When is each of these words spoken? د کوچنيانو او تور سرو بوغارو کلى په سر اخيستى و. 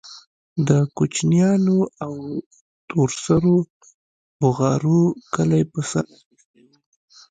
د 0.67 0.69
کوچنيانو 0.97 1.77
او 2.05 2.13
تور 2.89 3.09
سرو 3.23 3.57
بوغارو 4.39 5.01
کلى 5.33 5.61
په 5.71 5.81
سر 5.91 6.05
اخيستى 6.17 6.61
و. 6.69 6.73